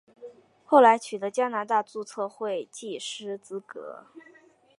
[0.65, 4.07] 后来取得加拿大注册会计师资格。